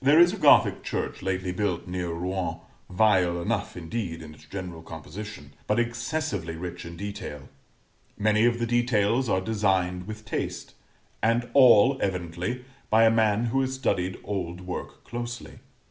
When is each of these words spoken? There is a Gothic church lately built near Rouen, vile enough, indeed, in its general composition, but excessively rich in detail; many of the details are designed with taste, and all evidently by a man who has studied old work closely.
There 0.00 0.18
is 0.18 0.32
a 0.32 0.38
Gothic 0.38 0.82
church 0.82 1.20
lately 1.20 1.52
built 1.52 1.86
near 1.86 2.08
Rouen, 2.10 2.60
vile 2.88 3.38
enough, 3.42 3.76
indeed, 3.76 4.22
in 4.22 4.32
its 4.34 4.46
general 4.46 4.80
composition, 4.82 5.52
but 5.66 5.78
excessively 5.78 6.56
rich 6.56 6.86
in 6.86 6.96
detail; 6.96 7.50
many 8.16 8.46
of 8.46 8.58
the 8.58 8.66
details 8.66 9.28
are 9.28 9.42
designed 9.42 10.06
with 10.06 10.24
taste, 10.24 10.72
and 11.22 11.50
all 11.52 11.98
evidently 12.00 12.64
by 12.88 13.04
a 13.04 13.10
man 13.10 13.44
who 13.52 13.60
has 13.60 13.74
studied 13.74 14.18
old 14.24 14.62
work 14.62 15.04
closely. 15.04 15.58